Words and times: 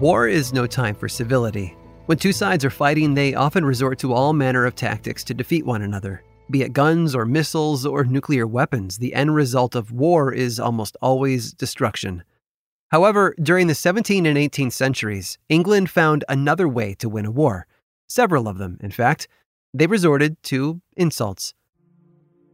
War 0.00 0.26
is 0.26 0.54
no 0.54 0.66
time 0.66 0.94
for 0.94 1.10
civility. 1.10 1.76
When 2.06 2.16
two 2.16 2.32
sides 2.32 2.64
are 2.64 2.70
fighting, 2.70 3.12
they 3.12 3.34
often 3.34 3.66
resort 3.66 3.98
to 3.98 4.14
all 4.14 4.32
manner 4.32 4.64
of 4.64 4.74
tactics 4.74 5.22
to 5.24 5.34
defeat 5.34 5.66
one 5.66 5.82
another. 5.82 6.24
Be 6.50 6.62
it 6.62 6.72
guns 6.72 7.14
or 7.14 7.26
missiles 7.26 7.84
or 7.84 8.04
nuclear 8.04 8.46
weapons, 8.46 8.96
the 8.96 9.12
end 9.12 9.34
result 9.34 9.74
of 9.74 9.92
war 9.92 10.32
is 10.32 10.58
almost 10.58 10.96
always 11.02 11.52
destruction. 11.52 12.24
However, 12.90 13.34
during 13.42 13.66
the 13.66 13.74
17th 13.74 14.26
and 14.26 14.38
18th 14.38 14.72
centuries, 14.72 15.36
England 15.50 15.90
found 15.90 16.24
another 16.30 16.66
way 16.66 16.94
to 16.94 17.10
win 17.10 17.26
a 17.26 17.30
war. 17.30 17.66
Several 18.08 18.48
of 18.48 18.56
them, 18.56 18.78
in 18.80 18.92
fact. 18.92 19.28
They 19.74 19.86
resorted 19.86 20.42
to 20.44 20.80
insults. 20.96 21.52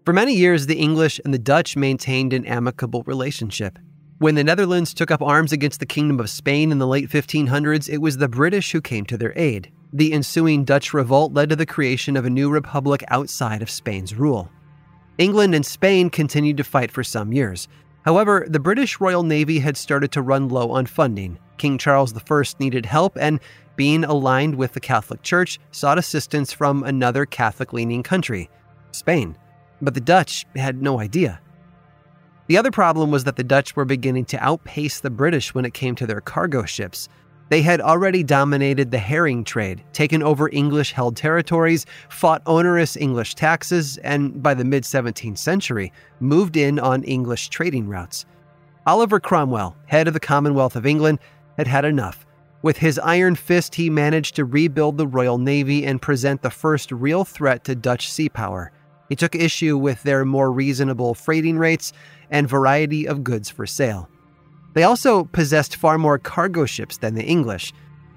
For 0.05 0.13
many 0.13 0.35
years, 0.35 0.67
the 0.67 0.81
English 0.81 1.21
and 1.25 1.33
the 1.33 1.39
Dutch 1.39 1.77
maintained 1.77 2.33
an 2.33 2.45
amicable 2.45 3.05
relationship. 3.05 3.79
When 4.19 4.35
the 4.35 4.45
Netherlands 4.45 4.95
took 4.95 5.11
up 5.11 5.21
arms 5.21 5.53
against 5.53 5.79
the 5.79 5.85
Kingdom 5.85 6.21
of 6.21 6.31
Spain 6.31 6.73
in 6.73 6.79
the 6.79 6.87
late 6.87 7.11
1500s, 7.11 7.87
it 7.87 7.99
was 7.99 8.17
the 8.17 8.29
British 8.29 8.73
who 8.73 8.81
came 8.81 9.05
to 9.05 9.19
their 9.19 9.35
aid. 9.37 9.71
The 9.93 10.15
ensuing 10.15 10.65
Dutch 10.65 10.95
revolt 10.95 11.35
led 11.35 11.51
to 11.51 11.57
the 11.57 11.67
creation 11.67 12.17
of 12.17 12.25
a 12.25 12.31
new 12.31 12.49
republic 12.49 13.05
outside 13.09 13.61
of 13.61 13.69
Spain's 13.69 14.15
rule. 14.15 14.51
England 15.19 15.55
and 15.55 15.67
Spain 15.67 16.09
continued 16.09 16.57
to 16.57 16.65
fight 16.65 16.91
for 16.91 17.05
some 17.05 17.31
years. 17.31 17.69
However, 18.07 18.47
the 18.49 18.59
British 18.59 19.01
Royal 19.01 19.23
Navy 19.23 19.59
had 19.59 19.77
started 19.77 20.13
to 20.13 20.23
run 20.23 20.49
low 20.49 20.71
on 20.71 20.87
funding. 20.87 21.39
King 21.59 21.77
Charles 21.77 22.15
I 22.17 22.43
needed 22.59 22.87
help, 22.87 23.19
and 23.21 23.39
being 23.77 24.03
aligned 24.03 24.55
with 24.55 24.73
the 24.73 24.81
Catholic 24.81 25.23
Church, 25.23 25.59
sought 25.73 25.99
assistance 25.99 26.55
from 26.55 26.85
another 26.85 27.27
Catholic 27.27 27.75
leaning 27.75 28.03
country, 28.03 28.49
Spain. 28.93 29.37
But 29.83 29.93
the 29.93 30.01
Dutch 30.01 30.47
had 30.57 30.81
no 30.81 31.01
idea. 31.01 31.41
The 32.47 32.59
other 32.59 32.71
problem 32.71 33.11
was 33.11 33.25
that 33.25 33.37
the 33.37 33.45
Dutch 33.45 33.75
were 33.75 33.85
beginning 33.85 34.25
to 34.27 34.45
outpace 34.45 35.01
the 35.01 35.11
British 35.11 35.53
when 35.53 35.65
it 35.65 35.75
came 35.75 35.97
to 35.97 36.07
their 36.07 36.21
cargo 36.21 36.65
ships. 36.65 37.09
They 37.49 37.63
had 37.63 37.81
already 37.81 38.23
dominated 38.23 38.91
the 38.91 38.99
herring 38.99 39.45
trade, 39.45 39.85
taken 39.93 40.23
over 40.23 40.49
English 40.53 40.93
held 40.93 41.17
territories, 41.17 41.87
fought 42.09 42.43
onerous 42.47 42.97
English 42.97 43.35
taxes, 43.35 43.99
and 43.99 44.43
by 44.43 44.55
the 44.55 44.65
mid 44.65 44.85
17th 44.85 45.39
century, 45.39 45.93
moved 46.21 46.57
in 46.57 46.79
on 46.79 47.03
English 47.05 47.49
trading 47.49 47.89
routes. 47.89 48.27
Oliver 48.87 49.19
Cromwell, 49.19 49.77
head 49.87 50.07
of 50.07 50.15
the 50.15 50.21
Commonwealth 50.21 50.77
of 50.77 50.87
England, 50.87 51.19
had 51.57 51.67
had 51.67 51.85
enough. 51.85 52.27
With 52.63 52.79
his 52.79 52.99
iron 52.99 53.35
fist, 53.35 53.75
he 53.75 53.91
managed 53.91 54.37
to 54.37 54.45
rebuild 54.45 54.99
the 54.99 55.07
Royal 55.07 55.39
Navy 55.39 55.85
and 55.85 56.03
present 56.03 56.43
the 56.43 56.51
first 56.51 56.91
real 56.93 57.25
threat 57.25 57.65
to 57.65 57.75
Dutch 57.75 58.11
sea 58.11 58.29
power. 58.29 58.73
He 59.09 59.17
took 59.17 59.35
issue 59.35 59.77
with 59.79 60.03
their 60.03 60.25
more 60.25 60.51
reasonable 60.51 61.15
freighting 61.15 61.59
rates 61.59 61.93
and 62.31 62.49
variety 62.49 63.07
of 63.07 63.25
goods 63.25 63.51
for 63.51 63.67
sale. 63.67 64.09
They 64.75 64.83
also 64.83 65.25
possessed 65.25 65.77
far 65.77 65.97
more 65.97 66.19
cargo 66.19 66.67
ships 66.67 66.99
than 66.99 67.15
the 67.15 67.25
English. 67.25 67.73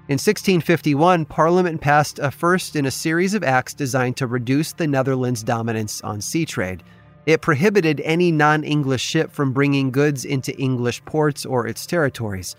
In 0.08 0.14
1651, 0.14 1.24
Parliament 1.26 1.80
passed 1.80 2.18
a 2.18 2.30
first 2.30 2.74
in 2.74 2.84
a 2.84 2.90
series 2.90 3.32
of 3.32 3.44
acts 3.44 3.74
designed 3.74 4.16
to 4.16 4.26
reduce 4.26 4.72
the 4.72 4.88
Netherlands' 4.88 5.44
dominance 5.44 6.00
on 6.02 6.20
sea 6.20 6.44
trade. 6.44 6.82
It 7.26 7.42
prohibited 7.42 8.00
any 8.04 8.32
non 8.32 8.64
English 8.64 9.02
ship 9.02 9.30
from 9.30 9.52
bringing 9.52 9.92
goods 9.92 10.24
into 10.24 10.56
English 10.58 11.04
ports 11.04 11.46
or 11.46 11.66
its 11.66 11.86
territories. 11.86 12.56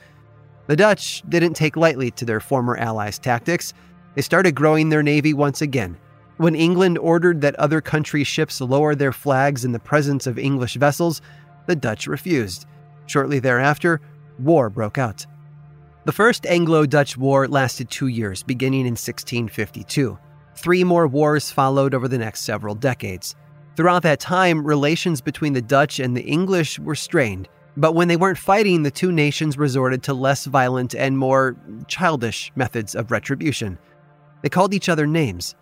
The 0.67 0.77
Dutch 0.77 1.23
didn't 1.27 1.55
take 1.55 1.75
lightly 1.75 2.09
to 2.11 2.25
their 2.25 2.39
former 2.39 2.77
allies' 2.77 3.19
tactics. 3.19 3.73
They 4.15 4.21
started 4.21 4.55
growing 4.55 4.89
their 4.89 5.03
navy 5.03 5.33
once 5.33 5.61
again, 5.61 5.97
when 6.41 6.55
England 6.55 6.97
ordered 6.97 7.41
that 7.41 7.55
other 7.57 7.81
country 7.81 8.23
ships 8.23 8.59
lower 8.59 8.95
their 8.95 9.11
flags 9.11 9.63
in 9.63 9.73
the 9.73 9.79
presence 9.79 10.25
of 10.25 10.39
English 10.39 10.73
vessels, 10.73 11.21
the 11.67 11.75
Dutch 11.75 12.07
refused. 12.07 12.65
Shortly 13.05 13.37
thereafter, 13.37 14.01
war 14.39 14.71
broke 14.71 14.97
out. 14.97 15.23
The 16.05 16.11
First 16.11 16.47
Anglo 16.47 16.87
Dutch 16.87 17.15
War 17.15 17.47
lasted 17.47 17.91
two 17.91 18.07
years, 18.07 18.41
beginning 18.41 18.87
in 18.87 18.93
1652. 18.93 20.17
Three 20.55 20.83
more 20.83 21.07
wars 21.07 21.51
followed 21.51 21.93
over 21.93 22.07
the 22.07 22.17
next 22.17 22.41
several 22.41 22.73
decades. 22.73 23.35
Throughout 23.75 24.01
that 24.01 24.19
time, 24.19 24.65
relations 24.65 25.21
between 25.21 25.53
the 25.53 25.61
Dutch 25.61 25.99
and 25.99 26.17
the 26.17 26.23
English 26.23 26.79
were 26.79 26.95
strained, 26.95 27.49
but 27.77 27.93
when 27.93 28.07
they 28.07 28.17
weren't 28.17 28.39
fighting, 28.39 28.81
the 28.81 28.89
two 28.89 29.11
nations 29.11 29.59
resorted 29.59 30.01
to 30.03 30.15
less 30.15 30.45
violent 30.45 30.95
and 30.95 31.19
more 31.19 31.55
childish 31.87 32.51
methods 32.55 32.95
of 32.95 33.11
retribution. 33.11 33.77
They 34.41 34.49
called 34.49 34.73
each 34.73 34.89
other 34.89 35.05
names. 35.05 35.53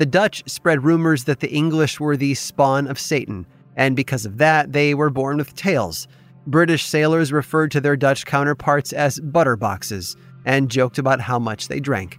The 0.00 0.06
Dutch 0.06 0.42
spread 0.46 0.82
rumors 0.82 1.24
that 1.24 1.40
the 1.40 1.52
English 1.52 2.00
were 2.00 2.16
the 2.16 2.32
spawn 2.32 2.86
of 2.86 2.98
Satan, 2.98 3.44
and 3.76 3.94
because 3.94 4.24
of 4.24 4.38
that, 4.38 4.72
they 4.72 4.94
were 4.94 5.10
born 5.10 5.36
with 5.36 5.54
tails. 5.54 6.08
British 6.46 6.86
sailors 6.86 7.34
referred 7.34 7.70
to 7.72 7.82
their 7.82 7.96
Dutch 7.96 8.24
counterparts 8.24 8.94
as 8.94 9.20
butterboxes 9.20 10.16
and 10.46 10.70
joked 10.70 10.96
about 10.96 11.20
how 11.20 11.38
much 11.38 11.68
they 11.68 11.80
drank. 11.80 12.18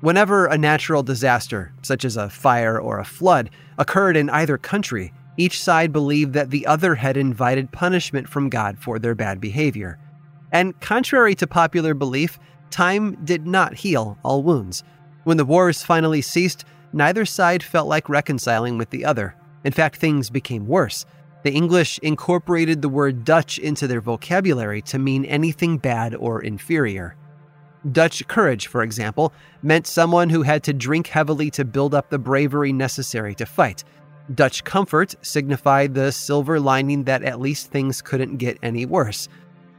Whenever 0.00 0.46
a 0.46 0.58
natural 0.58 1.04
disaster, 1.04 1.72
such 1.80 2.04
as 2.04 2.16
a 2.16 2.28
fire 2.28 2.76
or 2.76 2.98
a 2.98 3.04
flood, 3.04 3.50
occurred 3.78 4.16
in 4.16 4.28
either 4.30 4.58
country, 4.58 5.12
each 5.36 5.62
side 5.62 5.92
believed 5.92 6.32
that 6.32 6.50
the 6.50 6.66
other 6.66 6.96
had 6.96 7.16
invited 7.16 7.70
punishment 7.70 8.28
from 8.28 8.48
God 8.48 8.80
for 8.80 8.98
their 8.98 9.14
bad 9.14 9.40
behavior. 9.40 9.96
And 10.50 10.80
contrary 10.80 11.36
to 11.36 11.46
popular 11.46 11.94
belief, 11.94 12.40
time 12.70 13.16
did 13.24 13.46
not 13.46 13.74
heal 13.74 14.18
all 14.24 14.42
wounds. 14.42 14.82
When 15.22 15.36
the 15.36 15.44
wars 15.44 15.84
finally 15.84 16.20
ceased, 16.20 16.64
neither 16.92 17.24
side 17.24 17.62
felt 17.62 17.88
like 17.88 18.08
reconciling 18.08 18.78
with 18.78 18.90
the 18.90 19.04
other. 19.04 19.34
In 19.64 19.72
fact, 19.72 19.96
things 19.96 20.30
became 20.30 20.66
worse. 20.66 21.04
The 21.42 21.52
English 21.52 21.98
incorporated 22.02 22.82
the 22.82 22.88
word 22.88 23.24
Dutch 23.24 23.58
into 23.58 23.86
their 23.86 24.00
vocabulary 24.00 24.82
to 24.82 24.98
mean 24.98 25.24
anything 25.24 25.78
bad 25.78 26.14
or 26.14 26.42
inferior. 26.42 27.16
Dutch 27.92 28.26
courage, 28.26 28.66
for 28.66 28.82
example, 28.82 29.32
meant 29.62 29.86
someone 29.86 30.28
who 30.28 30.42
had 30.42 30.64
to 30.64 30.72
drink 30.72 31.06
heavily 31.06 31.50
to 31.52 31.64
build 31.64 31.94
up 31.94 32.10
the 32.10 32.18
bravery 32.18 32.72
necessary 32.72 33.34
to 33.36 33.46
fight. 33.46 33.84
Dutch 34.34 34.64
comfort 34.64 35.14
signified 35.22 35.94
the 35.94 36.10
silver 36.10 36.58
lining 36.58 37.04
that 37.04 37.22
at 37.22 37.40
least 37.40 37.70
things 37.70 38.02
couldn't 38.02 38.38
get 38.38 38.58
any 38.62 38.84
worse. 38.86 39.28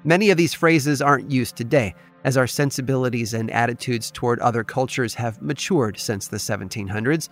Many 0.06 0.30
of 0.30 0.38
these 0.38 0.54
phrases 0.54 1.02
aren't 1.02 1.32
used 1.32 1.58
today, 1.58 1.96
as 2.28 2.36
our 2.36 2.46
sensibilities 2.46 3.34
and 3.34 3.50
attitudes 3.52 4.12
toward 4.12 4.38
other 4.42 4.62
cultures 4.62 5.14
have 5.14 5.42
matured 5.42 5.98
since 5.98 6.28
the 6.28 6.36
1700s. 6.36 7.30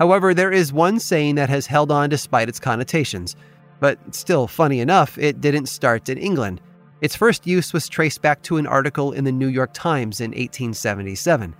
However, 0.00 0.34
there 0.34 0.50
is 0.50 0.72
one 0.72 0.98
saying 0.98 1.36
that 1.36 1.48
has 1.48 1.68
held 1.68 1.92
on 1.92 2.10
despite 2.10 2.48
its 2.48 2.58
connotations. 2.58 3.36
But 3.78 4.00
still, 4.12 4.48
funny 4.48 4.80
enough, 4.80 5.16
it 5.16 5.40
didn't 5.40 5.66
start 5.66 6.08
in 6.08 6.18
England. 6.18 6.60
Its 7.00 7.14
first 7.14 7.46
use 7.46 7.72
was 7.72 7.88
traced 7.88 8.20
back 8.20 8.42
to 8.42 8.56
an 8.56 8.66
article 8.66 9.12
in 9.12 9.22
the 9.22 9.30
New 9.30 9.46
York 9.46 9.70
Times 9.74 10.20
in 10.20 10.32
1877. 10.32 11.54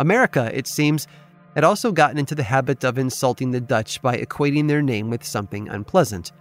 America, 0.00 0.50
it 0.52 0.66
seems, 0.66 1.06
had 1.54 1.62
also 1.62 1.92
gotten 1.92 2.18
into 2.18 2.34
the 2.34 2.42
habit 2.42 2.82
of 2.82 2.98
insulting 2.98 3.52
the 3.52 3.60
Dutch 3.60 4.02
by 4.02 4.16
equating 4.16 4.66
their 4.66 4.82
name 4.82 5.08
with 5.08 5.22
something 5.22 5.68
unpleasant. 5.68 6.32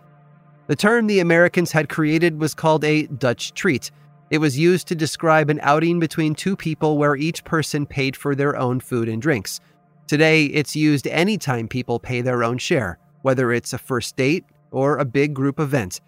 The 0.66 0.76
term 0.76 1.06
the 1.06 1.20
Americans 1.20 1.72
had 1.72 1.88
created 1.88 2.42
was 2.42 2.56
called 2.56 2.84
a 2.84 3.06
Dutch 3.06 3.54
treat, 3.54 3.92
it 4.30 4.40
was 4.40 4.58
used 4.58 4.88
to 4.88 4.96
describe 4.96 5.50
an 5.50 5.60
outing 5.62 6.00
between 6.00 6.34
two 6.34 6.56
people 6.56 6.98
where 6.98 7.16
each 7.16 7.44
person 7.44 7.86
paid 7.86 8.16
for 8.16 8.36
their 8.36 8.56
own 8.58 8.80
food 8.80 9.08
and 9.08 9.22
drinks. 9.22 9.60
Today, 10.08 10.46
it's 10.46 10.76
used 10.76 11.08
anytime 11.08 11.68
people 11.68 12.00
pay 12.00 12.22
their 12.22 12.44
own 12.44 12.58
share. 12.58 13.00
whether 13.24 13.52
it's 13.52 13.74
a 13.74 13.78
first 13.78 14.16
date 14.16 14.46
or 14.72 14.98
a 14.98 15.06
big 15.06 15.34
group 15.34 15.60
event, 15.60 16.00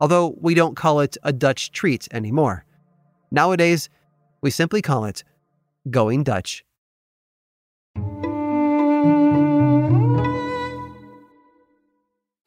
although 0.00 0.36
we 0.40 0.54
don't 0.54 0.76
call 0.76 1.00
it 1.00 1.16
a 1.22 1.32
Dutch 1.32 1.72
treat 1.72 2.06
anymore. 2.12 2.64
Nowadays, 3.30 3.88
we 4.42 4.50
simply 4.50 4.82
call 4.82 5.06
it 5.06 5.24
going 5.88 6.22
Dutch. 6.24 6.64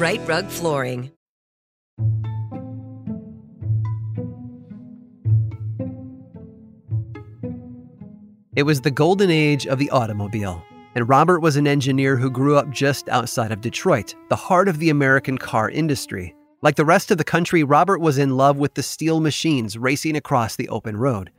Rite 0.00 0.26
Rug 0.26 0.48
Flooring. 0.48 1.10
It 8.56 8.62
was 8.62 8.80
the 8.80 8.90
golden 8.90 9.30
age 9.30 9.66
of 9.66 9.78
the 9.78 9.90
automobile, 9.90 10.64
and 10.94 11.06
Robert 11.06 11.40
was 11.40 11.56
an 11.56 11.66
engineer 11.66 12.16
who 12.16 12.30
grew 12.30 12.56
up 12.56 12.70
just 12.70 13.10
outside 13.10 13.52
of 13.52 13.60
Detroit, 13.60 14.14
the 14.30 14.36
heart 14.36 14.68
of 14.68 14.78
the 14.78 14.88
American 14.88 15.36
car 15.36 15.68
industry. 15.68 16.34
Like 16.62 16.76
the 16.76 16.86
rest 16.86 17.10
of 17.10 17.18
the 17.18 17.22
country, 17.22 17.62
Robert 17.62 17.98
was 18.00 18.16
in 18.16 18.38
love 18.38 18.56
with 18.56 18.72
the 18.72 18.82
steel 18.82 19.20
machines 19.20 19.76
racing 19.76 20.16
across 20.16 20.56
the 20.56 20.70
open 20.70 20.96
road. 20.96 21.30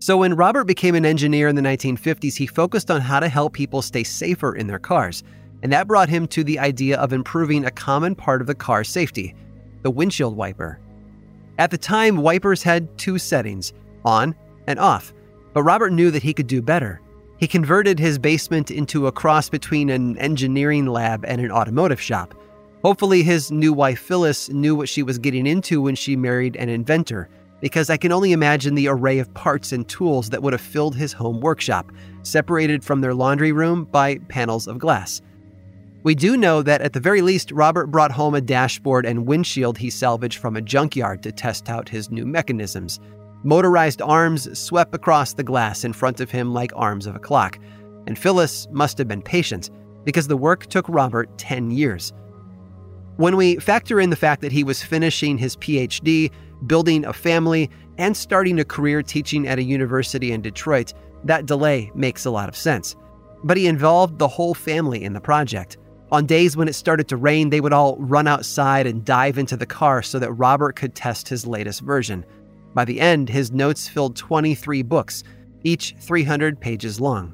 So 0.00 0.16
when 0.16 0.34
Robert 0.34 0.64
became 0.64 0.96
an 0.96 1.06
engineer 1.06 1.46
in 1.46 1.54
the 1.54 1.62
1950s, 1.62 2.34
he 2.34 2.48
focused 2.48 2.90
on 2.90 3.00
how 3.00 3.20
to 3.20 3.28
help 3.28 3.52
people 3.52 3.80
stay 3.80 4.02
safer 4.02 4.56
in 4.56 4.66
their 4.66 4.80
cars. 4.80 5.22
And 5.62 5.72
that 5.72 5.86
brought 5.86 6.08
him 6.08 6.26
to 6.28 6.42
the 6.44 6.58
idea 6.58 6.98
of 6.98 7.12
improving 7.12 7.64
a 7.64 7.70
common 7.70 8.14
part 8.14 8.40
of 8.40 8.46
the 8.46 8.54
car 8.54 8.84
safety 8.84 9.34
the 9.82 9.90
windshield 9.90 10.36
wiper. 10.36 10.78
At 11.58 11.70
the 11.70 11.78
time, 11.78 12.16
wipers 12.18 12.62
had 12.62 12.96
two 12.98 13.18
settings 13.18 13.72
on 14.04 14.34
and 14.66 14.78
off, 14.78 15.12
but 15.52 15.64
Robert 15.64 15.92
knew 15.92 16.10
that 16.10 16.22
he 16.22 16.32
could 16.32 16.46
do 16.46 16.62
better. 16.62 17.00
He 17.38 17.48
converted 17.48 17.98
his 17.98 18.18
basement 18.18 18.70
into 18.70 19.08
a 19.08 19.12
cross 19.12 19.48
between 19.48 19.90
an 19.90 20.16
engineering 20.18 20.86
lab 20.86 21.24
and 21.26 21.40
an 21.40 21.50
automotive 21.50 22.00
shop. 22.00 22.34
Hopefully, 22.84 23.22
his 23.22 23.50
new 23.50 23.72
wife 23.72 24.00
Phyllis 24.00 24.48
knew 24.48 24.74
what 24.74 24.88
she 24.88 25.02
was 25.02 25.18
getting 25.18 25.46
into 25.46 25.80
when 25.80 25.94
she 25.94 26.16
married 26.16 26.56
an 26.56 26.68
inventor, 26.68 27.28
because 27.60 27.90
I 27.90 27.96
can 27.96 28.12
only 28.12 28.32
imagine 28.32 28.74
the 28.74 28.88
array 28.88 29.18
of 29.18 29.32
parts 29.34 29.72
and 29.72 29.88
tools 29.88 30.30
that 30.30 30.42
would 30.42 30.52
have 30.52 30.60
filled 30.60 30.96
his 30.96 31.12
home 31.12 31.40
workshop, 31.40 31.90
separated 32.22 32.84
from 32.84 33.00
their 33.00 33.14
laundry 33.14 33.52
room 33.52 33.84
by 33.84 34.18
panels 34.28 34.66
of 34.66 34.78
glass. 34.78 35.20
We 36.04 36.16
do 36.16 36.36
know 36.36 36.62
that 36.62 36.80
at 36.80 36.94
the 36.94 37.00
very 37.00 37.22
least, 37.22 37.52
Robert 37.52 37.86
brought 37.86 38.10
home 38.10 38.34
a 38.34 38.40
dashboard 38.40 39.06
and 39.06 39.26
windshield 39.26 39.78
he 39.78 39.88
salvaged 39.88 40.38
from 40.38 40.56
a 40.56 40.60
junkyard 40.60 41.22
to 41.22 41.30
test 41.30 41.70
out 41.70 41.88
his 41.88 42.10
new 42.10 42.26
mechanisms. 42.26 42.98
Motorized 43.44 44.02
arms 44.02 44.58
swept 44.58 44.94
across 44.94 45.34
the 45.34 45.44
glass 45.44 45.84
in 45.84 45.92
front 45.92 46.20
of 46.20 46.30
him 46.30 46.52
like 46.52 46.72
arms 46.74 47.06
of 47.06 47.14
a 47.14 47.20
clock, 47.20 47.58
and 48.08 48.18
Phyllis 48.18 48.66
must 48.72 48.98
have 48.98 49.06
been 49.06 49.22
patient 49.22 49.70
because 50.04 50.26
the 50.26 50.36
work 50.36 50.66
took 50.66 50.88
Robert 50.88 51.38
10 51.38 51.70
years. 51.70 52.12
When 53.16 53.36
we 53.36 53.56
factor 53.56 54.00
in 54.00 54.10
the 54.10 54.16
fact 54.16 54.42
that 54.42 54.52
he 54.52 54.64
was 54.64 54.82
finishing 54.82 55.38
his 55.38 55.56
PhD, 55.56 56.32
building 56.66 57.04
a 57.04 57.12
family, 57.12 57.70
and 57.98 58.16
starting 58.16 58.58
a 58.58 58.64
career 58.64 59.02
teaching 59.02 59.46
at 59.46 59.58
a 59.58 59.62
university 59.62 60.32
in 60.32 60.42
Detroit, 60.42 60.94
that 61.24 61.46
delay 61.46 61.92
makes 61.94 62.24
a 62.24 62.30
lot 62.30 62.48
of 62.48 62.56
sense. 62.56 62.96
But 63.44 63.56
he 63.56 63.68
involved 63.68 64.18
the 64.18 64.28
whole 64.28 64.54
family 64.54 65.04
in 65.04 65.12
the 65.12 65.20
project. 65.20 65.76
On 66.12 66.26
days 66.26 66.58
when 66.58 66.68
it 66.68 66.74
started 66.74 67.08
to 67.08 67.16
rain, 67.16 67.48
they 67.48 67.62
would 67.62 67.72
all 67.72 67.96
run 67.96 68.28
outside 68.28 68.86
and 68.86 69.02
dive 69.02 69.38
into 69.38 69.56
the 69.56 69.64
car 69.64 70.02
so 70.02 70.18
that 70.18 70.32
Robert 70.34 70.76
could 70.76 70.94
test 70.94 71.26
his 71.26 71.46
latest 71.46 71.80
version. 71.80 72.26
By 72.74 72.84
the 72.84 73.00
end, 73.00 73.30
his 73.30 73.50
notes 73.50 73.88
filled 73.88 74.14
23 74.14 74.82
books, 74.82 75.24
each 75.64 75.94
300 76.00 76.60
pages 76.60 77.00
long. 77.00 77.32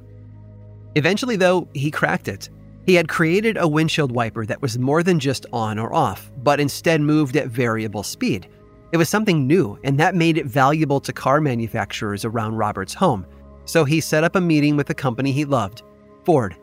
Eventually, 0.94 1.34
though, 1.34 1.66
he 1.74 1.90
cracked 1.90 2.28
it. 2.28 2.50
He 2.86 2.94
had 2.94 3.08
created 3.08 3.56
a 3.56 3.66
windshield 3.66 4.12
wiper 4.12 4.46
that 4.46 4.62
was 4.62 4.78
more 4.78 5.02
than 5.02 5.18
just 5.18 5.44
on 5.52 5.76
or 5.76 5.92
off, 5.92 6.30
but 6.44 6.60
instead 6.60 7.00
moved 7.00 7.36
at 7.36 7.48
variable 7.48 8.04
speed. 8.04 8.48
It 8.92 8.96
was 8.96 9.08
something 9.08 9.44
new, 9.44 9.76
and 9.82 9.98
that 9.98 10.14
made 10.14 10.38
it 10.38 10.46
valuable 10.46 11.00
to 11.00 11.12
car 11.12 11.40
manufacturers 11.40 12.24
around 12.24 12.54
Robert's 12.54 12.94
home. 12.94 13.26
So 13.64 13.84
he 13.84 14.00
set 14.00 14.22
up 14.22 14.36
a 14.36 14.40
meeting 14.40 14.76
with 14.76 14.86
the 14.86 14.94
company 14.94 15.32
he 15.32 15.44
loved, 15.44 15.82
Ford. 16.24 16.56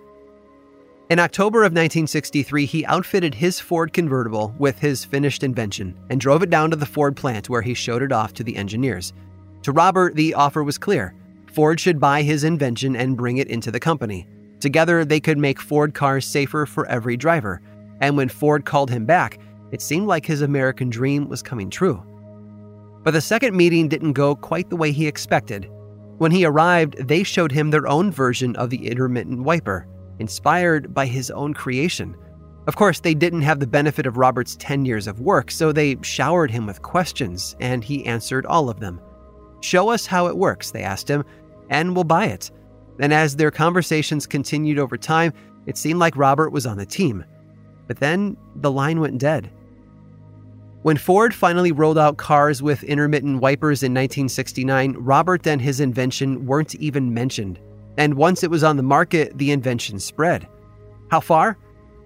In 1.08 1.20
October 1.20 1.60
of 1.60 1.66
1963, 1.66 2.66
he 2.66 2.86
outfitted 2.88 3.36
his 3.36 3.60
Ford 3.60 3.94
convertible 3.94 4.56
with 4.58 4.80
his 4.80 5.06
finished 5.06 5.44
invention 5.44 5.96
and 6.10 6.20
drove 6.20 6.42
it 6.42 6.50
down 6.50 6.72
to 6.72 6.76
the 6.76 6.88
Ford 6.88 7.16
plant 7.16 7.48
where 7.48 7.62
he 7.62 7.76
showed 7.76 8.02
it 8.02 8.12
off 8.12 8.34
to 8.34 8.44
the 8.44 8.56
engineers. 8.56 9.14
To 9.62 9.72
Robert, 9.72 10.16
the 10.16 10.34
offer 10.34 10.64
was 10.64 10.80
clear 10.80 11.14
Ford 11.54 11.80
should 11.80 12.00
buy 12.00 12.24
his 12.24 12.44
invention 12.44 12.96
and 12.96 13.16
bring 13.16 13.38
it 13.38 13.50
into 13.50 13.70
the 13.70 13.80
company. 13.80 14.28
Together, 14.60 15.06
they 15.06 15.20
could 15.20 15.38
make 15.38 15.62
Ford 15.62 15.94
cars 15.94 16.26
safer 16.26 16.66
for 16.66 16.88
every 16.88 17.18
driver. 17.18 17.62
And 18.02 18.18
when 18.18 18.28
Ford 18.28 18.66
called 18.66 18.90
him 18.90 19.06
back, 19.06 19.38
it 19.72 19.84
seemed 19.84 20.08
like 20.08 20.26
his 20.26 20.42
American 20.42 20.90
dream 20.90 21.30
was 21.30 21.44
coming 21.44 21.70
true. 21.70 22.04
But 23.04 23.12
the 23.12 23.22
second 23.22 23.56
meeting 23.56 23.88
didn't 23.88 24.14
go 24.14 24.36
quite 24.36 24.72
the 24.72 24.76
way 24.76 24.92
he 24.92 25.06
expected. 25.06 25.70
When 26.18 26.32
he 26.32 26.46
arrived, 26.46 26.98
they 27.08 27.22
showed 27.22 27.52
him 27.52 27.70
their 27.70 27.88
own 27.88 28.12
version 28.12 28.56
of 28.56 28.72
the 28.72 28.88
intermittent 28.88 29.44
wiper 29.44 29.88
inspired 30.19 30.93
by 30.93 31.05
his 31.05 31.31
own 31.31 31.53
creation. 31.53 32.15
Of 32.67 32.75
course, 32.75 33.00
they 33.00 33.13
didn't 33.13 33.43
have 33.43 33.60
the 33.60 33.67
benefit 33.67 34.07
of 34.07 34.17
Robert's 34.17 34.55
10 34.55 34.86
years 34.86 35.07
of 35.07 35.19
work, 35.19 35.51
so 35.51 35.72
they 35.72 35.98
showered 36.01 36.50
him 36.50 36.65
with 36.65 36.81
questions, 36.81 37.55
and 37.60 37.84
he 37.84 38.05
answered 38.05 38.45
all 38.45 38.69
of 38.69 38.79
them. 38.79 39.00
Show 39.62 39.89
us 39.89 40.05
how 40.05 40.27
it 40.27 40.38
works, 40.38 40.72
they 40.72 40.84
asked 40.84 41.07
him, 41.07 41.24
and 41.69 41.93
we'll 41.93 42.03
buy 42.03 42.25
it. 42.25 42.51
And 43.00 43.13
as 43.13 43.36
their 43.36 43.51
conversations 43.51 44.25
continued 44.25 44.79
over 44.79 44.98
time, 44.98 45.34
it 45.65 45.77
seemed 45.77 46.00
like 46.00 46.17
Robert 46.17 46.51
was 46.51 46.65
on 46.65 46.77
the 46.77 46.86
team. 46.86 47.24
But 47.88 48.00
then 48.00 48.38
the 48.55 48.72
line 48.72 49.00
went 49.00 49.19
dead. 49.19 49.51
When 50.81 50.98
Ford 50.98 51.34
finally 51.34 51.72
rolled 51.72 51.98
out 51.98 52.17
cars 52.17 52.62
with 52.62 52.84
intermittent 52.84 53.41
wipers 53.41 53.81
in 53.81 53.91
1969, 53.91 54.95
Robert 55.00 55.48
and 55.48 55.60
his 55.60 55.79
invention 55.79 56.45
weren't 56.45 56.75
even 56.75 57.13
mentioned. 57.13 57.60
And 57.98 58.16
once 58.16 58.44
it 58.44 58.50
was 58.50 58.64
on 58.64 58.78
the 58.78 58.84
market, 58.84 59.38
the 59.38 59.52
invention 59.52 60.00
spread. 60.00 60.48
How 61.10 61.20
far? 61.20 61.58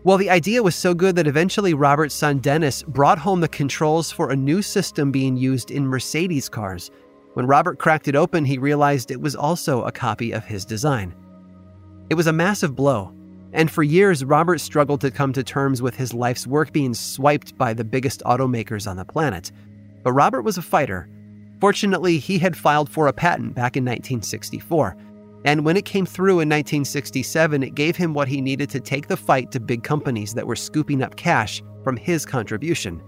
Well, 0.03 0.17
the 0.17 0.29
idea 0.29 0.63
was 0.63 0.75
so 0.75 0.93
good 0.93 1.15
that 1.17 1.27
eventually 1.27 1.73
Robert's 1.73 2.15
son 2.15 2.39
Dennis 2.39 2.83
brought 2.83 3.19
home 3.19 3.41
the 3.41 3.47
controls 3.47 4.11
for 4.11 4.29
a 4.29 4.35
new 4.35 4.61
system 4.61 5.11
being 5.11 5.35
used 5.35 5.71
in 5.71 5.85
Mercedes 5.85 6.47
cars. 6.47 6.89
When 7.33 7.47
Robert 7.47 7.79
cracked 7.79 8.07
it 8.07 8.15
open, 8.15 8.45
he 8.45 8.57
realized 8.57 9.11
it 9.11 9.21
was 9.21 9.35
also 9.35 9.83
a 9.83 9.91
copy 9.91 10.31
of 10.31 10.45
his 10.45 10.63
design. 10.65 11.13
It 12.09 12.15
was 12.15 12.27
a 12.27 12.33
massive 12.33 12.75
blow. 12.75 13.13
And 13.51 13.69
for 13.69 13.83
years, 13.83 14.23
Robert 14.23 14.59
struggled 14.59 15.01
to 15.01 15.11
come 15.11 15.33
to 15.33 15.43
terms 15.43 15.81
with 15.81 15.95
his 15.95 16.13
life's 16.13 16.47
work 16.47 16.71
being 16.71 16.93
swiped 16.93 17.57
by 17.57 17.73
the 17.73 17.83
biggest 17.83 18.21
automakers 18.25 18.89
on 18.89 18.97
the 18.97 19.05
planet. 19.05 19.51
But 20.03 20.13
Robert 20.13 20.43
was 20.43 20.57
a 20.57 20.61
fighter. 20.61 21.09
Fortunately, 21.59 22.19
he 22.19 22.39
had 22.39 22.55
filed 22.55 22.89
for 22.89 23.07
a 23.07 23.13
patent 23.13 23.53
back 23.53 23.75
in 23.75 23.83
1964. 23.83 24.95
And 25.45 25.63
when 25.63 25.77
it 25.77 25.85
came 25.85 26.05
through 26.05 26.41
in 26.41 26.49
1967, 26.49 27.63
it 27.63 27.75
gave 27.75 27.95
him 27.95 28.13
what 28.13 28.27
he 28.27 28.41
needed 28.41 28.69
to 28.71 28.79
take 28.79 29.07
the 29.07 29.17
fight 29.17 29.51
to 29.51 29.59
big 29.59 29.83
companies 29.83 30.33
that 30.33 30.45
were 30.45 30.55
scooping 30.55 31.01
up 31.01 31.15
cash 31.15 31.63
from 31.83 31.95
his 31.95 32.25
contribution. 32.25 33.01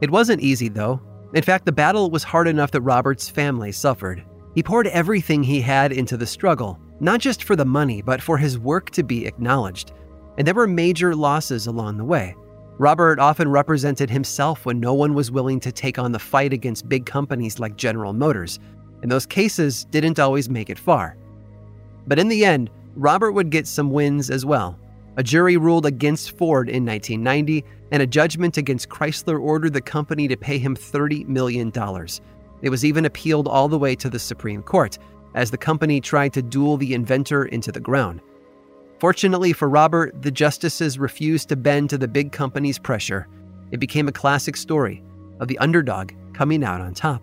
It 0.00 0.10
wasn't 0.10 0.42
easy, 0.42 0.68
though. 0.68 1.00
In 1.34 1.42
fact, 1.42 1.66
the 1.66 1.72
battle 1.72 2.10
was 2.10 2.22
hard 2.22 2.46
enough 2.46 2.70
that 2.70 2.80
Robert's 2.82 3.28
family 3.28 3.72
suffered. 3.72 4.24
He 4.54 4.62
poured 4.62 4.86
everything 4.86 5.42
he 5.42 5.60
had 5.60 5.92
into 5.92 6.16
the 6.16 6.26
struggle, 6.26 6.78
not 7.00 7.20
just 7.20 7.44
for 7.44 7.56
the 7.56 7.64
money, 7.64 8.02
but 8.02 8.22
for 8.22 8.38
his 8.38 8.58
work 8.58 8.90
to 8.90 9.02
be 9.02 9.26
acknowledged. 9.26 9.92
And 10.36 10.46
there 10.46 10.54
were 10.54 10.68
major 10.68 11.14
losses 11.14 11.66
along 11.66 11.96
the 11.98 12.04
way. 12.04 12.34
Robert 12.78 13.18
often 13.18 13.48
represented 13.50 14.08
himself 14.08 14.64
when 14.64 14.78
no 14.78 14.94
one 14.94 15.12
was 15.12 15.32
willing 15.32 15.58
to 15.60 15.72
take 15.72 15.98
on 15.98 16.12
the 16.12 16.18
fight 16.18 16.52
against 16.52 16.88
big 16.88 17.06
companies 17.06 17.58
like 17.58 17.76
General 17.76 18.12
Motors, 18.12 18.60
and 19.02 19.10
those 19.10 19.26
cases 19.26 19.84
didn't 19.86 20.20
always 20.20 20.48
make 20.48 20.70
it 20.70 20.78
far. 20.78 21.16
But 22.08 22.18
in 22.18 22.28
the 22.28 22.44
end, 22.44 22.70
Robert 22.96 23.32
would 23.32 23.50
get 23.50 23.66
some 23.66 23.90
wins 23.90 24.30
as 24.30 24.44
well. 24.44 24.78
A 25.18 25.22
jury 25.22 25.56
ruled 25.56 25.86
against 25.86 26.36
Ford 26.36 26.68
in 26.68 26.84
1990, 26.84 27.64
and 27.92 28.02
a 28.02 28.06
judgment 28.06 28.56
against 28.56 28.88
Chrysler 28.88 29.40
ordered 29.40 29.72
the 29.72 29.80
company 29.80 30.26
to 30.28 30.36
pay 30.36 30.58
him 30.58 30.74
$30 30.74 31.26
million. 31.26 31.72
It 32.62 32.70
was 32.70 32.84
even 32.84 33.04
appealed 33.04 33.46
all 33.46 33.68
the 33.68 33.78
way 33.78 33.94
to 33.96 34.08
the 34.08 34.18
Supreme 34.18 34.62
Court, 34.62 34.98
as 35.34 35.50
the 35.50 35.58
company 35.58 36.00
tried 36.00 36.32
to 36.32 36.42
duel 36.42 36.76
the 36.76 36.94
inventor 36.94 37.44
into 37.44 37.70
the 37.70 37.80
ground. 37.80 38.20
Fortunately 38.98 39.52
for 39.52 39.68
Robert, 39.68 40.22
the 40.22 40.30
justices 40.30 40.98
refused 40.98 41.48
to 41.50 41.56
bend 41.56 41.90
to 41.90 41.98
the 41.98 42.08
big 42.08 42.32
company's 42.32 42.78
pressure. 42.78 43.28
It 43.70 43.78
became 43.78 44.08
a 44.08 44.12
classic 44.12 44.56
story 44.56 45.02
of 45.40 45.46
the 45.46 45.58
underdog 45.58 46.12
coming 46.32 46.64
out 46.64 46.80
on 46.80 46.94
top. 46.94 47.22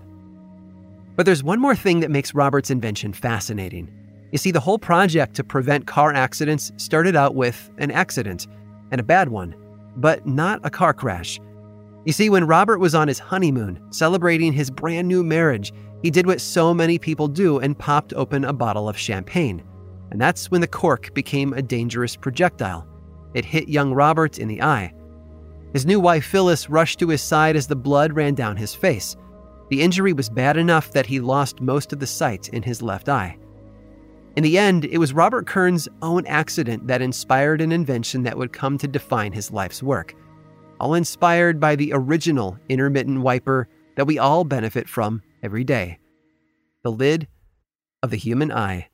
But 1.15 1.25
there's 1.25 1.43
one 1.43 1.59
more 1.59 1.75
thing 1.75 2.01
that 2.01 2.11
makes 2.11 2.33
Robert's 2.33 2.69
invention 2.69 3.13
fascinating. 3.13 3.89
You 4.35 4.37
see, 4.37 4.51
the 4.51 4.59
whole 4.59 4.77
project 4.77 5.33
to 5.35 5.45
prevent 5.45 5.87
car 5.87 6.13
accidents 6.13 6.73
started 6.75 7.15
out 7.15 7.35
with 7.35 7.71
an 7.77 7.89
accident, 7.89 8.47
and 8.91 8.99
a 8.99 9.03
bad 9.05 9.29
one, 9.29 9.55
but 9.95 10.27
not 10.27 10.59
a 10.65 10.69
car 10.69 10.93
crash. 10.93 11.39
You 12.03 12.11
see, 12.11 12.29
when 12.29 12.45
Robert 12.45 12.79
was 12.79 12.93
on 12.93 13.07
his 13.07 13.17
honeymoon, 13.17 13.79
celebrating 13.91 14.51
his 14.51 14.69
brand 14.69 15.07
new 15.07 15.23
marriage, 15.23 15.71
he 16.01 16.11
did 16.11 16.27
what 16.27 16.41
so 16.41 16.73
many 16.73 16.99
people 16.99 17.29
do 17.29 17.59
and 17.59 17.79
popped 17.79 18.11
open 18.11 18.43
a 18.43 18.51
bottle 18.51 18.89
of 18.89 18.97
champagne. 18.97 19.63
And 20.11 20.19
that's 20.19 20.51
when 20.51 20.59
the 20.59 20.67
cork 20.67 21.13
became 21.13 21.53
a 21.53 21.61
dangerous 21.61 22.17
projectile. 22.17 22.85
It 23.35 23.45
hit 23.45 23.69
young 23.69 23.93
Robert 23.93 24.37
in 24.37 24.49
the 24.49 24.61
eye. 24.61 24.93
His 25.71 25.85
new 25.85 26.01
wife 26.01 26.25
Phyllis 26.25 26.69
rushed 26.69 26.99
to 26.99 27.07
his 27.07 27.21
side 27.21 27.55
as 27.55 27.67
the 27.67 27.77
blood 27.77 28.11
ran 28.11 28.33
down 28.33 28.57
his 28.57 28.75
face. 28.75 29.15
The 29.69 29.81
injury 29.81 30.11
was 30.11 30.27
bad 30.27 30.57
enough 30.57 30.91
that 30.91 31.05
he 31.05 31.21
lost 31.21 31.61
most 31.61 31.93
of 31.93 32.01
the 32.01 32.05
sight 32.05 32.49
in 32.49 32.63
his 32.63 32.81
left 32.81 33.07
eye. 33.07 33.37
In 34.35 34.43
the 34.43 34.57
end, 34.57 34.83
it 34.85 34.97
was 34.97 35.13
Robert 35.13 35.47
Kearns' 35.47 35.87
own 36.01 36.25
accident 36.25 36.87
that 36.87 37.01
inspired 37.01 37.61
an 37.61 37.71
invention 37.71 38.23
that 38.23 38.37
would 38.37 38.51
come 38.51 38.77
to 38.79 38.87
define 38.87 39.31
his 39.31 39.49
life's 39.49 39.81
work. 39.81 40.13
All 40.79 40.93
inspired 40.93 41.59
by 41.59 41.77
the 41.77 41.91
original 41.93 42.59
intermittent 42.67 43.21
wiper 43.21 43.69
that 43.95 44.07
we 44.07 44.19
all 44.19 44.43
benefit 44.43 44.89
from 44.89 45.21
every 45.41 45.63
day 45.63 45.99
the 46.83 46.91
lid 46.91 47.27
of 48.03 48.11
the 48.11 48.17
human 48.17 48.51
eye. 48.51 48.89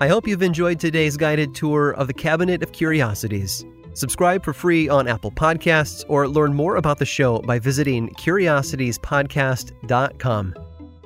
I 0.00 0.08
hope 0.08 0.26
you've 0.28 0.42
enjoyed 0.42 0.78
today's 0.78 1.16
guided 1.16 1.54
tour 1.54 1.92
of 1.92 2.08
the 2.08 2.12
Cabinet 2.12 2.62
of 2.62 2.72
Curiosities. 2.72 3.64
Subscribe 3.94 4.44
for 4.44 4.52
free 4.52 4.86
on 4.88 5.08
Apple 5.08 5.30
Podcasts 5.30 6.04
or 6.08 6.28
learn 6.28 6.52
more 6.52 6.76
about 6.76 6.98
the 6.98 7.06
show 7.06 7.38
by 7.38 7.58
visiting 7.58 8.10
curiositiespodcast.com. 8.10 10.54